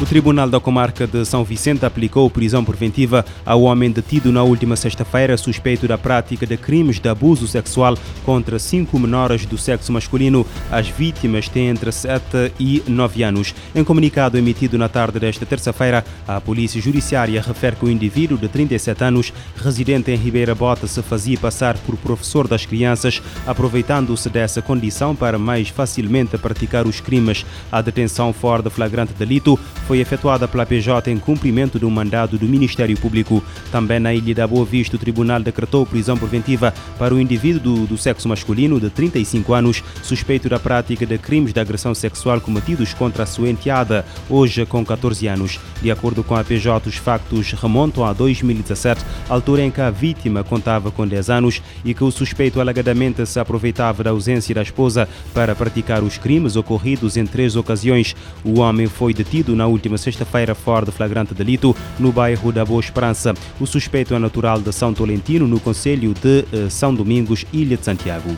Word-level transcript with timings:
O 0.00 0.06
Tribunal 0.06 0.50
da 0.50 0.58
Comarca 0.58 1.06
de 1.06 1.24
São 1.24 1.44
Vicente 1.44 1.86
aplicou 1.86 2.28
prisão 2.28 2.64
preventiva 2.64 3.24
ao 3.46 3.62
homem 3.62 3.92
detido 3.92 4.32
na 4.32 4.42
última 4.42 4.74
sexta-feira, 4.74 5.36
suspeito 5.36 5.86
da 5.86 5.96
prática 5.96 6.44
de 6.44 6.56
crimes 6.56 6.98
de 6.98 7.08
abuso 7.08 7.46
sexual 7.46 7.96
contra 8.24 8.58
cinco 8.58 8.98
menores 8.98 9.46
do 9.46 9.56
sexo 9.56 9.92
masculino. 9.92 10.44
As 10.70 10.88
vítimas 10.88 11.48
têm 11.48 11.68
entre 11.68 11.92
7 11.92 12.52
e 12.58 12.82
9 12.88 13.22
anos. 13.22 13.54
Em 13.72 13.84
comunicado 13.84 14.36
emitido 14.36 14.76
na 14.76 14.88
tarde 14.88 15.20
desta 15.20 15.46
terça-feira, 15.46 16.04
a 16.26 16.40
Polícia 16.40 16.82
Judiciária 16.82 17.40
refere 17.40 17.76
que 17.76 17.84
o 17.84 17.90
indivíduo 17.90 18.36
de 18.36 18.48
37 18.48 19.04
anos, 19.04 19.32
residente 19.56 20.10
em 20.10 20.16
Ribeira 20.16 20.56
Bota, 20.56 20.88
se 20.88 21.02
fazia 21.02 21.38
passar 21.38 21.78
por 21.78 21.96
professor 21.96 22.48
das 22.48 22.66
crianças, 22.66 23.22
aproveitando-se 23.46 24.28
dessa 24.28 24.60
condição 24.60 25.14
para 25.14 25.38
mais 25.38 25.68
facilmente 25.68 26.36
praticar 26.36 26.84
os 26.84 27.00
crimes. 27.00 27.46
A 27.70 27.80
detenção 27.80 28.32
fora 28.32 28.62
de 28.62 28.70
flagrante 28.70 29.12
delito 29.14 29.56
foi 29.86 30.00
efetuada 30.00 30.48
pela 30.48 30.66
PJ 30.66 31.10
em 31.10 31.18
cumprimento 31.18 31.78
de 31.78 31.84
um 31.84 31.90
mandado 31.90 32.38
do 32.38 32.46
Ministério 32.46 32.96
Público. 32.98 33.42
Também 33.70 34.00
na 34.00 34.14
Ilha 34.14 34.34
da 34.34 34.46
Boa 34.46 34.64
Vista, 34.64 34.96
o 34.96 34.98
tribunal 34.98 35.40
decretou 35.40 35.86
prisão 35.86 36.16
preventiva 36.16 36.72
para 36.98 37.14
o 37.14 37.20
indivíduo 37.20 37.60
do, 37.60 37.86
do 37.86 37.98
sexo 37.98 38.28
masculino 38.28 38.80
de 38.80 38.90
35 38.90 39.52
anos, 39.52 39.84
suspeito 40.02 40.48
da 40.48 40.58
prática 40.58 41.04
de 41.04 41.18
crimes 41.18 41.52
de 41.52 41.60
agressão 41.60 41.94
sexual 41.94 42.40
cometidos 42.40 42.94
contra 42.94 43.24
a 43.24 43.26
sua 43.26 43.50
enteada, 43.50 44.04
hoje 44.28 44.64
com 44.64 44.84
14 44.84 45.26
anos. 45.26 45.60
De 45.82 45.90
acordo 45.90 46.24
com 46.24 46.34
a 46.34 46.42
PJ, 46.42 46.88
os 46.88 46.96
factos 46.96 47.52
remontam 47.52 48.04
a 48.04 48.12
2017, 48.12 49.04
altura 49.28 49.62
em 49.62 49.70
que 49.70 49.80
a 49.80 49.90
vítima 49.90 50.42
contava 50.42 50.90
com 50.90 51.06
10 51.06 51.30
anos 51.30 51.62
e 51.84 51.92
que 51.92 52.04
o 52.04 52.10
suspeito 52.10 52.60
alegadamente 52.60 53.24
se 53.26 53.38
aproveitava 53.38 54.02
da 54.02 54.10
ausência 54.10 54.54
da 54.54 54.62
esposa 54.62 55.08
para 55.32 55.54
praticar 55.54 56.02
os 56.02 56.16
crimes 56.16 56.56
ocorridos 56.56 57.16
em 57.16 57.26
três 57.26 57.56
ocasiões. 57.56 58.16
O 58.44 58.60
homem 58.60 58.86
foi 58.86 59.12
detido 59.12 59.54
na 59.54 59.66
última 59.74 59.98
sexta-feira 59.98 60.54
fora 60.54 60.86
de 60.86 60.92
flagrante 60.92 61.34
delito 61.34 61.76
no 61.98 62.12
bairro 62.12 62.50
da 62.50 62.64
Boa 62.64 62.80
Esperança. 62.80 63.34
O 63.60 63.66
suspeito 63.66 64.14
é 64.14 64.18
natural 64.18 64.60
de 64.60 64.72
São 64.72 64.94
Tolentino, 64.94 65.46
no 65.46 65.60
Conselho 65.60 66.14
de 66.14 66.44
eh, 66.52 66.70
São 66.70 66.94
Domingos, 66.94 67.44
Ilha 67.52 67.76
de 67.76 67.84
Santiago. 67.84 68.30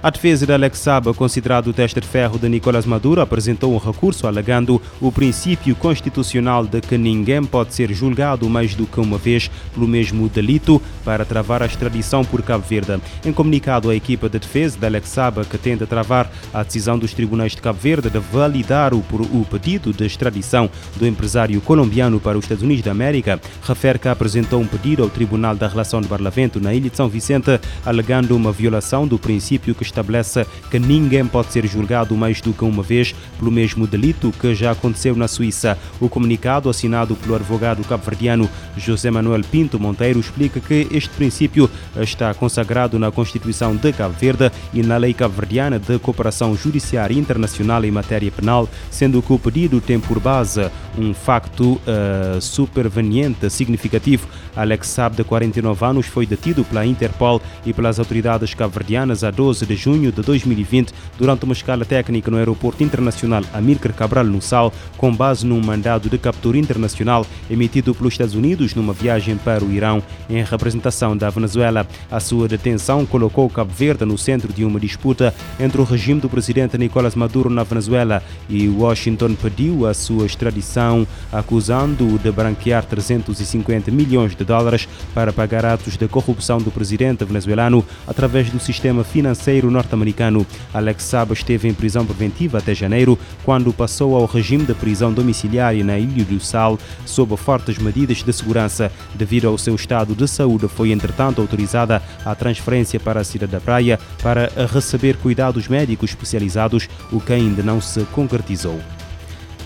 A 0.00 0.10
defesa 0.10 0.46
de 0.46 0.52
Alex 0.52 0.78
Saba, 0.78 1.12
considerado 1.12 1.66
o 1.66 1.72
teste 1.72 2.00
de 2.00 2.06
ferro 2.06 2.38
de 2.38 2.48
Nicolás 2.48 2.86
Maduro, 2.86 3.20
apresentou 3.20 3.74
um 3.74 3.78
recurso 3.78 4.28
alegando 4.28 4.80
o 5.00 5.10
princípio 5.10 5.74
constitucional 5.74 6.64
de 6.64 6.80
que 6.80 6.96
ninguém 6.96 7.42
pode 7.42 7.74
ser 7.74 7.92
julgado 7.92 8.48
mais 8.48 8.76
do 8.76 8.86
que 8.86 9.00
uma 9.00 9.18
vez 9.18 9.50
pelo 9.74 9.88
mesmo 9.88 10.28
delito 10.28 10.80
para 11.04 11.24
travar 11.24 11.64
a 11.64 11.66
extradição 11.66 12.24
por 12.24 12.42
Cabo 12.42 12.64
Verde. 12.64 13.00
Em 13.24 13.32
comunicado, 13.32 13.90
a 13.90 13.94
equipa 13.94 14.28
de 14.28 14.38
defesa 14.38 14.78
de 14.78 14.86
Alex 14.86 15.08
Saba, 15.08 15.44
que 15.44 15.58
tenta 15.58 15.84
travar 15.84 16.30
a 16.54 16.62
decisão 16.62 16.96
dos 16.96 17.12
tribunais 17.12 17.56
de 17.56 17.60
Cabo 17.60 17.80
Verde 17.80 18.08
de 18.08 18.20
validar 18.20 18.94
o, 18.94 18.98
o 18.98 19.44
pedido 19.50 19.92
de 19.92 20.06
extradição 20.06 20.70
do 20.94 21.08
empresário 21.08 21.60
colombiano 21.60 22.20
para 22.20 22.38
os 22.38 22.44
Estados 22.44 22.62
Unidos 22.62 22.84
da 22.84 22.92
América, 22.92 23.40
refere 23.64 23.98
que 23.98 24.06
apresentou 24.06 24.60
um 24.60 24.66
pedido 24.66 25.02
ao 25.02 25.10
Tribunal 25.10 25.56
da 25.56 25.66
Relação 25.66 26.00
de 26.00 26.06
Barlavento 26.06 26.60
na 26.60 26.72
Ilha 26.72 26.88
de 26.88 26.96
São 26.96 27.08
Vicente, 27.08 27.58
alegando 27.84 28.36
uma 28.36 28.52
violação 28.52 29.04
do 29.04 29.18
princípio 29.18 29.74
que 29.74 29.87
estabelece 29.88 30.46
que 30.70 30.78
ninguém 30.78 31.26
pode 31.26 31.52
ser 31.52 31.66
julgado 31.66 32.16
mais 32.16 32.40
do 32.40 32.52
que 32.52 32.64
uma 32.64 32.82
vez 32.82 33.14
pelo 33.38 33.50
mesmo 33.50 33.86
delito 33.86 34.32
que 34.40 34.54
já 34.54 34.70
aconteceu 34.70 35.16
na 35.16 35.28
Suíça. 35.28 35.76
O 36.00 36.08
comunicado 36.08 36.68
assinado 36.68 37.16
pelo 37.16 37.34
advogado 37.34 37.82
cabo-verdiano 37.84 38.48
José 38.76 39.10
Manuel 39.10 39.42
Pinto 39.50 39.78
Monteiro 39.80 40.20
explica 40.20 40.60
que 40.60 40.86
este 40.90 41.10
princípio 41.10 41.70
está 41.96 42.32
consagrado 42.34 42.98
na 42.98 43.10
Constituição 43.10 43.74
de 43.74 43.92
Cabo 43.92 44.14
Verde 44.18 44.50
e 44.72 44.82
na 44.82 44.96
Lei 44.96 45.14
Cabo-Verdiana 45.14 45.78
de 45.78 45.98
Cooperação 45.98 46.54
Judiciária 46.56 47.18
Internacional 47.18 47.84
em 47.84 47.90
matéria 47.90 48.30
penal, 48.30 48.68
sendo 48.90 49.22
que 49.22 49.32
o 49.32 49.38
pedido 49.38 49.80
tem 49.80 49.98
por 49.98 50.20
base 50.20 50.68
um 50.96 51.14
facto 51.14 51.80
uh, 51.86 52.40
superveniente 52.40 53.48
significativo. 53.50 54.28
Alex 54.54 54.88
Saab, 54.88 55.16
de 55.16 55.24
49 55.24 55.84
anos, 55.84 56.06
foi 56.06 56.26
detido 56.26 56.64
pela 56.64 56.84
Interpol 56.84 57.40
e 57.64 57.72
pelas 57.72 57.98
autoridades 57.98 58.54
cabo-verdianas 58.54 59.22
a 59.22 59.30
12 59.30 59.66
de 59.66 59.76
junho 59.78 60.12
de 60.12 60.20
2020 60.20 60.92
durante 61.16 61.44
uma 61.44 61.54
escala 61.54 61.84
técnica 61.84 62.30
no 62.30 62.36
Aeroporto 62.36 62.82
Internacional 62.82 63.42
Amílcar 63.54 63.94
Cabral 63.94 64.24
no 64.24 64.42
Sal, 64.42 64.72
com 64.96 65.14
base 65.14 65.46
num 65.46 65.60
mandado 65.60 66.10
de 66.10 66.18
captura 66.18 66.58
internacional 66.58 67.24
emitido 67.50 67.94
pelos 67.94 68.12
Estados 68.12 68.34
Unidos 68.34 68.74
numa 68.74 68.92
viagem 68.92 69.36
para 69.36 69.64
o 69.64 69.72
Irão 69.72 70.02
em 70.28 70.42
representação 70.42 71.16
da 71.16 71.30
Venezuela. 71.30 71.86
A 72.10 72.20
sua 72.20 72.48
detenção 72.48 73.06
colocou 73.06 73.48
Cabo 73.48 73.72
Verde 73.72 74.04
no 74.04 74.18
centro 74.18 74.52
de 74.52 74.64
uma 74.64 74.80
disputa 74.80 75.34
entre 75.58 75.80
o 75.80 75.84
regime 75.84 76.20
do 76.20 76.28
presidente 76.28 76.76
Nicolás 76.76 77.14
Maduro 77.14 77.48
na 77.48 77.62
Venezuela 77.62 78.22
e 78.48 78.68
Washington 78.68 79.34
pediu 79.34 79.86
a 79.86 79.94
sua 79.94 80.26
extradição, 80.26 81.06
acusando-o 81.32 82.18
de 82.18 82.30
branquear 82.30 82.84
350 82.84 83.90
milhões 83.90 84.34
de 84.34 84.44
dólares 84.44 84.88
para 85.14 85.32
pagar 85.32 85.64
atos 85.64 85.96
de 85.96 86.08
corrupção 86.08 86.58
do 86.58 86.70
presidente 86.70 87.24
venezuelano 87.24 87.84
através 88.06 88.50
do 88.50 88.58
sistema 88.58 89.04
financeiro 89.04 89.67
norte-americano. 89.70 90.46
Alex 90.72 91.04
Saba 91.04 91.32
esteve 91.32 91.68
em 91.68 91.74
prisão 91.74 92.04
preventiva 92.04 92.58
até 92.58 92.74
janeiro, 92.74 93.18
quando 93.44 93.72
passou 93.72 94.16
ao 94.16 94.26
regime 94.26 94.64
de 94.64 94.74
prisão 94.74 95.12
domiciliária 95.12 95.84
na 95.84 95.98
Ilha 95.98 96.24
do 96.24 96.40
Sal, 96.40 96.78
sob 97.04 97.36
fortes 97.36 97.78
medidas 97.78 98.22
de 98.22 98.32
segurança. 98.32 98.90
Devido 99.14 99.48
ao 99.48 99.58
seu 99.58 99.74
estado 99.74 100.14
de 100.14 100.26
saúde, 100.26 100.68
foi 100.68 100.92
entretanto 100.92 101.40
autorizada 101.40 102.02
a 102.24 102.34
transferência 102.34 102.98
para 102.98 103.20
a 103.20 103.24
cidade 103.24 103.52
da 103.52 103.60
Praia 103.60 103.98
para 104.22 104.50
receber 104.72 105.16
cuidados 105.16 105.68
médicos 105.68 106.10
especializados, 106.10 106.88
o 107.12 107.20
que 107.20 107.32
ainda 107.32 107.62
não 107.62 107.80
se 107.80 108.00
concretizou. 108.12 108.80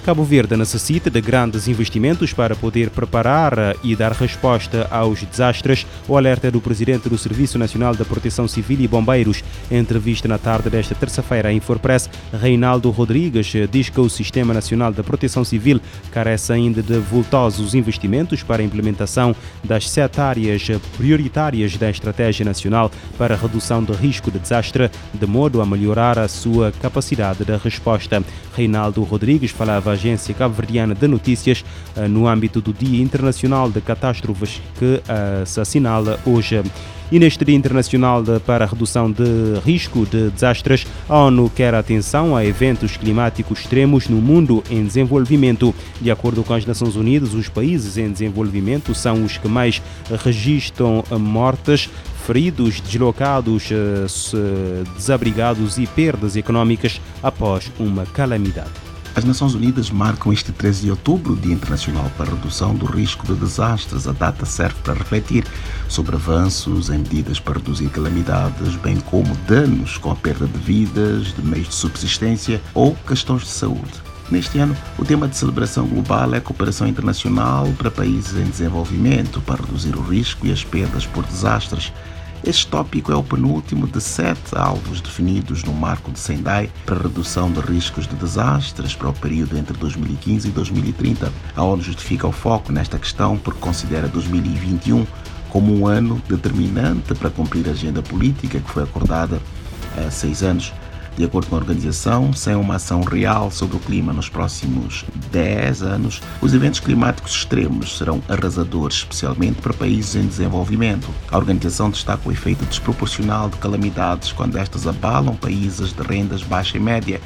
Cabo 0.04 0.24
Verde 0.24 0.56
necessita 0.56 1.08
de 1.08 1.20
grandes 1.20 1.68
investimentos 1.68 2.32
para 2.32 2.56
poder 2.56 2.90
preparar 2.90 3.76
e 3.84 3.94
dar 3.94 4.10
resposta 4.10 4.88
aos 4.90 5.22
desastres. 5.22 5.86
O 6.08 6.16
alerta 6.16 6.48
é 6.48 6.50
do 6.50 6.60
presidente 6.60 7.08
do 7.08 7.16
Serviço 7.16 7.56
Nacional 7.56 7.94
da 7.94 8.04
Proteção 8.04 8.48
Civil 8.48 8.80
e 8.80 8.88
Bombeiros. 8.88 9.44
Em 9.70 9.78
entrevista 9.78 10.26
na 10.26 10.38
tarde 10.38 10.68
desta 10.68 10.96
terça-feira 10.96 11.50
à 11.50 11.52
Infopress, 11.52 12.10
Reinaldo 12.32 12.90
Rodrigues 12.90 13.52
diz 13.70 13.90
que 13.90 14.00
o 14.00 14.08
Sistema 14.08 14.52
Nacional 14.52 14.92
da 14.92 15.04
Proteção 15.04 15.44
Civil 15.44 15.80
carece 16.10 16.52
ainda 16.52 16.82
de 16.82 16.98
voltosos 16.98 17.72
investimentos 17.72 18.42
para 18.42 18.60
a 18.60 18.64
implementação 18.64 19.36
das 19.62 19.88
sete 19.88 20.20
áreas 20.20 20.66
prioritárias 20.96 21.76
da 21.76 21.88
Estratégia 21.88 22.44
Nacional 22.44 22.90
para 23.16 23.34
a 23.34 23.38
Redução 23.38 23.84
de 23.84 23.92
Risco 23.92 24.32
de 24.32 24.40
Desastre, 24.40 24.90
de 25.14 25.26
modo 25.26 25.60
a 25.60 25.66
melhorar 25.66 26.19
a 26.19 26.26
sua 26.26 26.72
capacidade 26.72 27.44
de 27.44 27.56
resposta. 27.56 28.20
Reinaldo 28.54 29.02
Rodrigues 29.02 29.50
falava 29.50 29.92
Agência 29.92 30.34
Cabo-Verdiana 30.34 30.94
de 30.94 31.06
Notícias 31.06 31.64
no 32.10 32.26
âmbito 32.26 32.60
do 32.60 32.72
Dia 32.72 33.02
Internacional 33.02 33.70
de 33.70 33.80
Catástrofes 33.80 34.60
que 34.78 35.02
se 35.46 35.60
assinala 35.60 36.18
hoje. 36.24 36.62
E 37.10 37.18
neste 37.18 37.44
Dia 37.44 37.54
Internacional 37.54 38.24
para 38.46 38.64
a 38.64 38.66
Redução 38.66 39.12
de 39.12 39.22
Risco 39.66 40.06
de 40.06 40.30
Desastres, 40.30 40.86
a 41.06 41.18
ONU 41.18 41.50
quer 41.54 41.74
atenção 41.74 42.34
a 42.34 42.42
eventos 42.42 42.96
climáticos 42.96 43.60
extremos 43.60 44.08
no 44.08 44.16
mundo 44.16 44.64
em 44.70 44.82
desenvolvimento. 44.82 45.74
De 46.00 46.10
acordo 46.10 46.42
com 46.42 46.54
as 46.54 46.64
Nações 46.64 46.96
Unidas, 46.96 47.34
os 47.34 47.50
países 47.50 47.98
em 47.98 48.10
desenvolvimento 48.10 48.94
são 48.94 49.24
os 49.24 49.36
que 49.36 49.46
mais 49.46 49.82
registram 50.24 51.04
mortes, 51.20 51.90
feridos, 52.26 52.80
deslocados, 52.80 53.68
desabrigados 54.96 55.78
e 55.78 55.86
perdas 55.86 56.36
econômicas 56.36 57.00
após 57.22 57.70
uma 57.78 58.06
calamidade. 58.06 58.70
As 59.14 59.24
Nações 59.24 59.54
Unidas 59.54 59.90
marcam 59.90 60.32
este 60.32 60.52
13 60.52 60.84
de 60.84 60.90
outubro, 60.90 61.36
Dia 61.36 61.52
Internacional 61.52 62.10
para 62.16 62.30
a 62.30 62.34
Redução 62.34 62.74
do 62.74 62.86
Risco 62.86 63.26
de 63.26 63.34
Desastres. 63.34 64.08
A 64.08 64.12
data 64.12 64.46
serve 64.46 64.76
para 64.82 64.94
refletir 64.94 65.44
sobre 65.86 66.16
avanços 66.16 66.88
em 66.88 66.96
medidas 66.98 67.38
para 67.38 67.58
reduzir 67.58 67.90
calamidades, 67.90 68.75
bem 68.76 68.98
como 69.00 69.36
danos 69.46 69.98
com 69.98 70.10
a 70.10 70.16
perda 70.16 70.46
de 70.46 70.58
vidas, 70.58 71.34
de 71.34 71.42
meios 71.42 71.68
de 71.68 71.75
subsistência 71.75 72.58
ou 72.72 72.96
questões 73.06 73.42
de 73.42 73.48
saúde. 73.48 74.12
Neste 74.32 74.58
ano, 74.58 74.75
o 74.99 75.05
tema 75.05 75.29
de 75.29 75.37
celebração 75.37 75.87
global 75.87 76.32
é 76.32 76.38
a 76.38 76.40
cooperação 76.40 76.88
internacional 76.88 77.69
para 77.76 77.90
países 77.90 78.34
em 78.34 78.49
desenvolvimento 78.49 79.43
para 79.43 79.61
reduzir 79.61 79.94
o 79.94 80.00
risco 80.00 80.46
e 80.46 80.50
as 80.50 80.64
perdas 80.64 81.05
por 81.05 81.23
desastres. 81.26 81.93
Este 82.43 82.67
tópico 82.67 83.12
é 83.12 83.14
o 83.14 83.23
penúltimo 83.23 83.87
de 83.87 84.00
sete 84.00 84.56
alvos 84.56 85.02
definidos 85.02 85.62
no 85.64 85.75
marco 85.75 86.11
de 86.11 86.19
Sendai 86.19 86.70
para 86.87 87.02
redução 87.02 87.52
de 87.52 87.61
riscos 87.61 88.06
de 88.06 88.17
desastres 88.17 88.94
para 88.94 89.11
o 89.11 89.12
período 89.12 89.58
entre 89.58 89.76
2015 89.76 90.49
e 90.49 90.50
2030. 90.50 91.31
A 91.55 91.62
ONU 91.62 91.82
justifica 91.82 92.26
o 92.26 92.32
foco 92.32 92.73
nesta 92.73 92.99
questão 92.99 93.37
porque 93.37 93.61
considera 93.61 94.08
2021 94.08 95.06
como 95.50 95.78
um 95.78 95.87
ano 95.87 96.23
determinante 96.26 97.14
para 97.14 97.28
cumprir 97.28 97.69
a 97.69 97.73
agenda 97.73 98.00
política 98.00 98.61
que 98.61 98.70
foi 98.70 98.85
acordada 98.85 99.43
há 99.94 100.11
seis 100.11 100.43
anos. 100.43 100.73
De 101.17 101.25
acordo 101.25 101.49
com 101.49 101.56
a 101.56 101.59
organização, 101.59 102.32
sem 102.32 102.55
uma 102.55 102.76
ação 102.76 103.03
real 103.03 103.50
sobre 103.50 103.76
o 103.76 103.81
clima 103.81 104.14
nos 104.14 104.31
próximos 104.31 105.05
10 105.31 105.82
anos, 105.82 106.23
os 106.41 106.55
eventos 106.55 106.81
climáticos 106.81 107.32
extremos 107.32 107.99
serão 107.99 108.23
arrasadores, 108.29 108.97
especialmente 108.99 109.61
para 109.61 109.75
países 109.75 110.17
em 110.17 110.26
desenvolvimento. 110.26 111.09
A 111.31 111.37
organização 111.37 111.91
destaca 111.91 112.26
o 112.26 112.32
efeito 112.32 112.64
desproporcional 112.64 113.50
de 113.50 113.59
calamidades 113.59 114.32
quando 114.32 114.56
estas 114.56 114.87
abalam 114.87 115.37
países 115.37 115.93
de 115.93 116.03
rendas 116.03 116.43
baixa 116.43 116.79
e 116.79 116.81
média. 116.81 117.20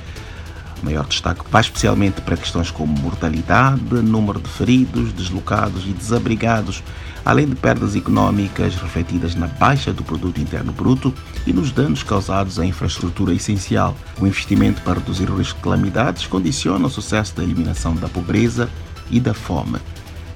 Maior 0.83 1.07
destaque 1.07 1.43
vai 1.51 1.63
especialmente 1.63 2.21
para 2.21 2.37
questões 2.37 2.71
como 2.71 2.93
mortalidade, 3.01 3.81
número 4.03 4.41
de 4.41 4.49
feridos, 4.49 5.13
deslocados 5.13 5.85
e 5.87 5.93
desabrigados, 5.93 6.83
além 7.25 7.47
de 7.49 7.57
perdas 7.57 7.97
económicas 7.97 8.77
refletidas 8.77 9.35
na 9.35 9.47
baixa 9.47 9.93
do 9.93 10.05
produto 10.05 10.41
interno 10.41 10.73
bruto 10.73 11.13
e 11.47 11.53
nos 11.53 11.73
danos 11.73 12.03
causados 12.03 12.59
à 12.59 12.65
infraestrutura 12.65 13.35
essencial. 13.35 13.97
O 14.21 14.27
investimento 14.27 14.83
para 14.83 15.01
reduzir 15.01 15.31
o 15.31 15.37
risco 15.37 15.57
de 15.57 15.65
calamidades 15.65 16.27
condiciona 16.27 16.87
o 16.87 16.91
sucesso 16.91 17.35
da 17.35 17.43
eliminação 17.43 17.95
da 17.95 18.09
pobreza 18.09 18.69
e 19.11 19.19
da 19.19 19.35
fome. 19.35 19.79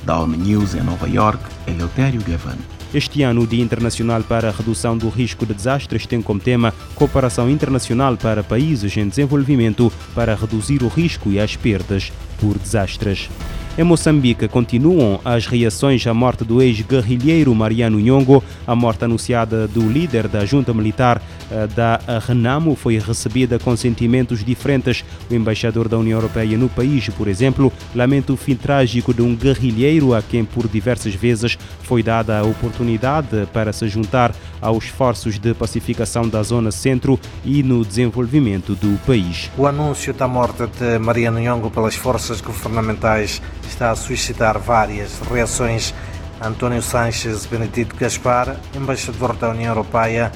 ONU 0.09 0.37
News 0.37 0.75
em 0.75 0.83
Nova 0.83 1.09
York, 1.09 1.43
Eleutério 1.67 2.23
Gavan. 2.27 2.80
Este 2.93 3.23
ano, 3.23 3.43
o 3.43 3.47
Dia 3.47 3.63
Internacional 3.63 4.21
para 4.25 4.49
a 4.49 4.53
Redução 4.53 4.99
do 4.99 5.09
Risco 5.09 5.47
de 5.47 5.55
Desastres 5.55 6.07
tem 6.07 6.21
como 6.21 6.41
tema 6.41 6.75
Cooperação 6.97 7.49
Internacional 7.49 8.17
para 8.17 8.43
Países 8.43 8.97
em 8.97 9.09
Desenvolvimento 9.09 9.93
para 10.13 10.35
reduzir 10.35 10.83
o 10.83 10.89
risco 10.89 11.31
e 11.31 11.39
as 11.39 11.55
perdas 11.55 12.13
por 12.41 12.59
desastres. 12.59 13.31
Em 13.81 13.83
Moçambique, 13.83 14.47
continuam 14.47 15.19
as 15.25 15.47
reações 15.47 16.07
à 16.07 16.13
morte 16.13 16.45
do 16.45 16.61
ex-guerrilheiro 16.61 17.55
Mariano 17.55 17.99
Nhongo. 17.99 18.45
A 18.67 18.77
morte 18.77 19.07
anunciada 19.07 19.67
do 19.67 19.89
líder 19.89 20.29
da 20.29 20.45
junta 20.45 20.75
militar 20.75 21.23
eh, 21.51 21.67
da 21.67 21.99
Renamo 22.27 22.77
foi 22.77 22.99
recebida 22.99 23.59
com 23.59 23.75
sentimentos 23.75 24.45
diferentes. 24.45 25.03
O 25.31 25.35
embaixador 25.35 25.89
da 25.89 25.97
União 25.97 26.19
Europeia 26.19 26.59
no 26.59 26.69
país, 26.69 27.09
por 27.09 27.27
exemplo, 27.27 27.73
lamenta 27.95 28.35
o 28.35 28.37
fim 28.37 28.55
trágico 28.55 29.15
de 29.15 29.23
um 29.23 29.35
guerrilheiro 29.35 30.13
a 30.13 30.21
quem 30.21 30.45
por 30.45 30.69
diversas 30.69 31.15
vezes 31.15 31.57
foi 31.83 32.03
dada 32.03 32.39
a 32.39 32.43
oportunidade 32.43 33.49
para 33.51 33.73
se 33.73 33.89
juntar 33.89 34.35
aos 34.61 34.85
esforços 34.85 35.39
de 35.39 35.55
pacificação 35.55 36.29
da 36.29 36.43
zona 36.43 36.71
centro 36.71 37.19
e 37.43 37.63
no 37.63 37.83
desenvolvimento 37.83 38.75
do 38.75 38.99
país. 39.07 39.51
O 39.57 39.67
anúncio 39.67 40.13
da 40.13 40.29
morte 40.29 40.67
de 40.67 40.99
Mariano 40.99 41.41
Nhongo 41.41 41.71
pelas 41.71 41.95
forças 41.95 42.43
governamentais 42.43 43.41
está 43.71 43.91
a 43.91 43.97
suscitar 43.97 44.59
várias 44.59 45.21
reações. 45.21 45.95
António 46.43 46.83
Sanches 46.83 47.47
Benedito 47.47 47.95
Gaspar, 47.97 48.57
embaixador 48.75 49.37
da 49.37 49.51
União 49.51 49.69
Europeia, 49.69 50.33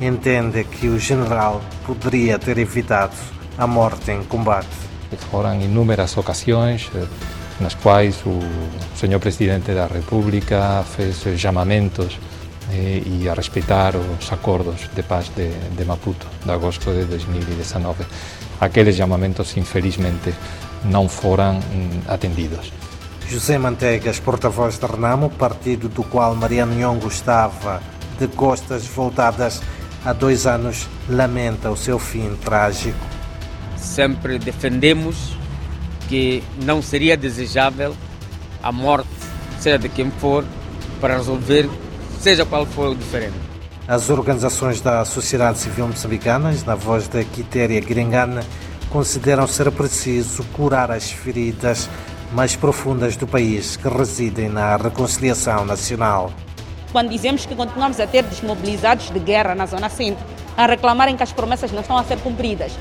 entende 0.00 0.64
que 0.64 0.88
o 0.88 0.98
general 0.98 1.60
poderia 1.84 2.38
ter 2.38 2.58
evitado 2.58 3.14
a 3.56 3.66
morte 3.66 4.10
em 4.10 4.22
combate. 4.24 4.68
Foram 5.30 5.60
inúmeras 5.60 6.16
ocasiões 6.16 6.90
eh, 6.94 7.06
nas 7.60 7.74
quais 7.74 8.22
o 8.24 8.38
senhor 8.94 9.18
presidente 9.18 9.72
da 9.72 9.86
República 9.86 10.84
fez 10.84 11.24
chamamentos 11.38 12.18
eh, 12.70 13.02
e 13.04 13.28
a 13.28 13.34
respeitar 13.34 13.96
os 13.96 14.32
acordos 14.32 14.88
de 14.94 15.02
paz 15.02 15.30
de, 15.34 15.50
de 15.76 15.84
Maputo 15.84 16.26
de 16.44 16.50
agosto 16.50 16.92
de 16.92 17.04
2019. 17.04 18.04
Aqueles 18.60 18.96
chamamentos, 18.96 19.56
infelizmente, 19.56 20.32
não 20.84 21.08
foram 21.08 21.58
hum, 21.58 22.00
atendidos. 22.06 22.72
José 23.28 23.58
Manteigas, 23.58 24.18
porta-voz 24.18 24.78
de 24.78 24.86
Renamo, 24.86 25.28
partido 25.28 25.88
do 25.88 26.02
qual 26.02 26.34
Mariano 26.34 26.74
Nhongo 26.74 27.08
estava 27.08 27.82
de 28.18 28.26
costas 28.26 28.86
voltadas 28.86 29.60
há 30.04 30.12
dois 30.12 30.46
anos, 30.46 30.88
lamenta 31.08 31.70
o 31.70 31.76
seu 31.76 31.98
fim 31.98 32.34
trágico. 32.42 32.98
Sempre 33.76 34.38
defendemos 34.38 35.36
que 36.08 36.42
não 36.64 36.80
seria 36.80 37.16
desejável 37.16 37.94
a 38.62 38.72
morte, 38.72 39.08
seja 39.60 39.78
de 39.78 39.88
quem 39.88 40.10
for, 40.10 40.44
para 41.00 41.16
resolver, 41.16 41.68
seja 42.20 42.46
qual 42.46 42.64
for 42.64 42.88
o 42.88 42.94
diferente. 42.94 43.36
As 43.86 44.10
organizações 44.10 44.80
da 44.80 45.04
sociedade 45.04 45.58
civil 45.58 45.86
moçambicanas, 45.86 46.64
na 46.64 46.74
voz 46.74 47.08
da 47.08 47.22
Quitéria 47.24 47.80
Gringana, 47.80 48.42
consideram 48.90 49.46
ser 49.46 49.70
preciso 49.70 50.44
curar 50.52 50.90
as 50.90 51.10
feridas 51.10 51.88
mais 52.32 52.56
profundas 52.56 53.16
do 53.16 53.26
país 53.26 53.76
que 53.76 53.88
residem 53.88 54.48
na 54.48 54.76
reconciliação 54.76 55.64
nacional. 55.64 56.32
Quando 56.92 57.10
dizemos 57.10 57.44
que 57.44 57.54
continuamos 57.54 58.00
a 58.00 58.06
ter 58.06 58.22
desmobilizados 58.24 59.10
de 59.10 59.18
guerra 59.18 59.54
na 59.54 59.66
zona 59.66 59.88
centro, 59.88 60.24
a 60.56 60.66
reclamarem 60.66 61.16
que 61.16 61.22
as 61.22 61.32
promessas 61.32 61.70
não 61.70 61.80
estão 61.80 61.98
a 61.98 62.04
ser 62.04 62.18
cumpridas, 62.18 62.72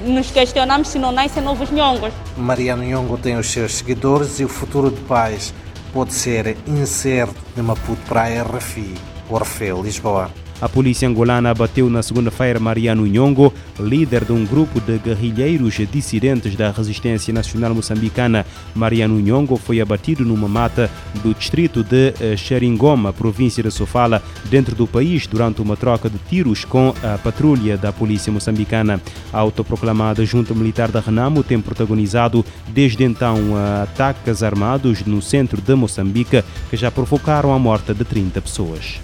nos 0.00 0.30
questionamos 0.30 0.88
se 0.88 0.98
não 0.98 1.10
nascem 1.10 1.42
novos 1.42 1.70
nhongos. 1.70 2.12
Mariano 2.36 2.84
Nhongo 2.84 3.18
tem 3.18 3.36
os 3.36 3.50
seus 3.50 3.74
seguidores 3.74 4.38
e 4.40 4.44
o 4.44 4.48
futuro 4.48 4.90
de 4.90 5.00
paz 5.02 5.52
pode 5.92 6.12
ser 6.12 6.56
incerto 6.66 7.34
de 7.54 7.62
Maputo 7.62 8.00
para 8.08 8.22
a 8.22 8.42
RFI, 8.42 8.94
Orfeu, 9.28 9.82
Lisboa. 9.82 10.30
A 10.58 10.68
polícia 10.70 11.06
angolana 11.06 11.50
abateu 11.50 11.90
na 11.90 12.02
segunda-feira 12.02 12.58
Mariano 12.58 13.06
Nhongo, 13.06 13.52
líder 13.78 14.24
de 14.24 14.32
um 14.32 14.44
grupo 14.46 14.80
de 14.80 14.96
guerrilheiros 14.98 15.74
dissidentes 15.92 16.56
da 16.56 16.70
resistência 16.70 17.32
nacional 17.32 17.74
moçambicana. 17.74 18.46
Mariano 18.74 19.20
Nhongo 19.20 19.58
foi 19.58 19.82
abatido 19.82 20.24
numa 20.24 20.48
mata 20.48 20.90
do 21.22 21.34
distrito 21.34 21.84
de 21.84 22.14
Xeringoma, 22.38 23.12
província 23.12 23.62
de 23.62 23.70
Sofala, 23.70 24.22
dentro 24.46 24.74
do 24.74 24.86
país, 24.86 25.26
durante 25.26 25.60
uma 25.60 25.76
troca 25.76 26.08
de 26.08 26.18
tiros 26.18 26.64
com 26.64 26.94
a 27.02 27.18
patrulha 27.18 27.76
da 27.76 27.92
polícia 27.92 28.32
moçambicana. 28.32 28.98
A 29.30 29.38
autoproclamada 29.38 30.24
junta 30.24 30.54
militar 30.54 30.90
da 30.90 31.00
Renamo 31.00 31.44
tem 31.44 31.60
protagonizado 31.60 32.42
desde 32.68 33.04
então 33.04 33.36
ataques 33.82 34.42
armados 34.42 35.04
no 35.04 35.20
centro 35.20 35.60
de 35.60 35.74
Moçambique 35.74 36.42
que 36.70 36.76
já 36.78 36.90
provocaram 36.90 37.52
a 37.52 37.58
morte 37.58 37.92
de 37.92 38.04
30 38.04 38.40
pessoas. 38.40 39.00